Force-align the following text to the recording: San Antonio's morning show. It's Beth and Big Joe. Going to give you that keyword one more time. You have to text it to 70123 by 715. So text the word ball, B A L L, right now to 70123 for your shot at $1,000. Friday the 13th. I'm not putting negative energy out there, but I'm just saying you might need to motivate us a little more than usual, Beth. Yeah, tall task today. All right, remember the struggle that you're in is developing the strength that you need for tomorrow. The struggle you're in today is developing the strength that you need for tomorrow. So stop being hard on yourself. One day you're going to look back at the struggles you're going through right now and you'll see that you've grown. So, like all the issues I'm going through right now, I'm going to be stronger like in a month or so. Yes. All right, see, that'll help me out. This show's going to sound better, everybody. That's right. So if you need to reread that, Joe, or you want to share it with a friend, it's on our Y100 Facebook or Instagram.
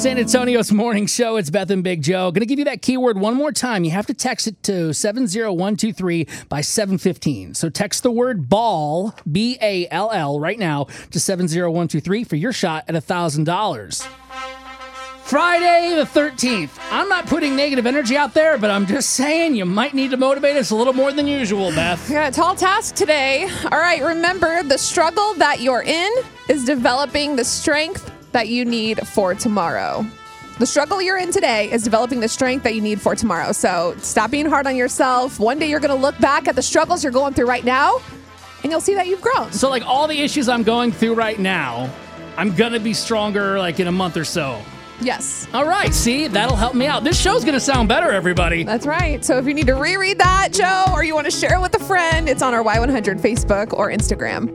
San 0.00 0.16
Antonio's 0.16 0.72
morning 0.72 1.06
show. 1.06 1.36
It's 1.36 1.50
Beth 1.50 1.68
and 1.68 1.84
Big 1.84 2.00
Joe. 2.00 2.30
Going 2.30 2.40
to 2.40 2.46
give 2.46 2.58
you 2.58 2.64
that 2.64 2.80
keyword 2.80 3.18
one 3.18 3.34
more 3.34 3.52
time. 3.52 3.84
You 3.84 3.90
have 3.90 4.06
to 4.06 4.14
text 4.14 4.46
it 4.46 4.62
to 4.62 4.94
70123 4.94 6.26
by 6.48 6.62
715. 6.62 7.52
So 7.52 7.68
text 7.68 8.02
the 8.02 8.10
word 8.10 8.48
ball, 8.48 9.14
B 9.30 9.58
A 9.60 9.86
L 9.90 10.10
L, 10.10 10.40
right 10.40 10.58
now 10.58 10.84
to 11.10 11.20
70123 11.20 12.24
for 12.24 12.36
your 12.36 12.50
shot 12.50 12.86
at 12.88 12.94
$1,000. 12.94 14.08
Friday 15.24 15.94
the 15.94 16.04
13th. 16.04 16.70
I'm 16.90 17.10
not 17.10 17.26
putting 17.26 17.54
negative 17.54 17.84
energy 17.84 18.16
out 18.16 18.32
there, 18.32 18.56
but 18.56 18.70
I'm 18.70 18.86
just 18.86 19.10
saying 19.10 19.54
you 19.54 19.66
might 19.66 19.92
need 19.92 20.12
to 20.12 20.16
motivate 20.16 20.56
us 20.56 20.70
a 20.70 20.76
little 20.76 20.94
more 20.94 21.12
than 21.12 21.26
usual, 21.26 21.72
Beth. 21.72 22.10
Yeah, 22.10 22.30
tall 22.30 22.54
task 22.54 22.94
today. 22.94 23.50
All 23.70 23.78
right, 23.78 24.02
remember 24.02 24.62
the 24.62 24.78
struggle 24.78 25.34
that 25.34 25.60
you're 25.60 25.82
in 25.82 26.10
is 26.48 26.64
developing 26.64 27.36
the 27.36 27.44
strength 27.44 28.09
that 28.32 28.48
you 28.48 28.64
need 28.64 29.06
for 29.06 29.34
tomorrow. 29.34 30.04
The 30.58 30.66
struggle 30.66 31.00
you're 31.00 31.16
in 31.16 31.32
today 31.32 31.72
is 31.72 31.82
developing 31.82 32.20
the 32.20 32.28
strength 32.28 32.64
that 32.64 32.74
you 32.74 32.82
need 32.82 33.00
for 33.00 33.14
tomorrow. 33.14 33.52
So 33.52 33.94
stop 33.98 34.30
being 34.30 34.46
hard 34.46 34.66
on 34.66 34.76
yourself. 34.76 35.40
One 35.40 35.58
day 35.58 35.70
you're 35.70 35.80
going 35.80 35.96
to 35.96 36.00
look 36.00 36.18
back 36.18 36.48
at 36.48 36.54
the 36.54 36.62
struggles 36.62 37.02
you're 37.02 37.12
going 37.12 37.32
through 37.32 37.46
right 37.46 37.64
now 37.64 38.00
and 38.62 38.70
you'll 38.70 38.80
see 38.80 38.94
that 38.94 39.06
you've 39.06 39.22
grown. 39.22 39.52
So, 39.52 39.70
like 39.70 39.86
all 39.86 40.06
the 40.06 40.20
issues 40.20 40.48
I'm 40.48 40.62
going 40.62 40.92
through 40.92 41.14
right 41.14 41.38
now, 41.38 41.90
I'm 42.36 42.54
going 42.54 42.72
to 42.72 42.80
be 42.80 42.94
stronger 42.94 43.58
like 43.58 43.80
in 43.80 43.86
a 43.86 43.92
month 43.92 44.16
or 44.16 44.24
so. 44.24 44.60
Yes. 45.00 45.48
All 45.54 45.64
right, 45.64 45.94
see, 45.94 46.26
that'll 46.26 46.56
help 46.56 46.74
me 46.74 46.86
out. 46.86 47.04
This 47.04 47.18
show's 47.18 47.42
going 47.42 47.54
to 47.54 47.60
sound 47.60 47.88
better, 47.88 48.10
everybody. 48.10 48.64
That's 48.64 48.86
right. 48.86 49.24
So 49.24 49.38
if 49.38 49.46
you 49.46 49.54
need 49.54 49.66
to 49.68 49.74
reread 49.74 50.18
that, 50.18 50.52
Joe, 50.52 50.92
or 50.92 51.02
you 51.02 51.14
want 51.14 51.24
to 51.24 51.30
share 51.30 51.54
it 51.54 51.60
with 51.60 51.74
a 51.74 51.84
friend, 51.84 52.28
it's 52.28 52.42
on 52.42 52.52
our 52.52 52.62
Y100 52.62 53.18
Facebook 53.20 53.72
or 53.72 53.90
Instagram. 53.90 54.46